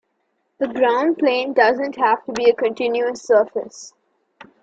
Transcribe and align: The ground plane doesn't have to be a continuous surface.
The 0.57 0.67
ground 0.67 1.19
plane 1.19 1.53
doesn't 1.53 1.95
have 1.97 2.25
to 2.25 2.31
be 2.31 2.49
a 2.49 2.55
continuous 2.55 3.21
surface. 3.21 3.93